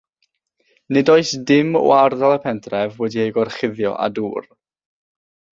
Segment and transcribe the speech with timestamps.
[0.97, 4.53] Nid oes dim o ardal y pentref wedi'i gorchuddio â dŵr.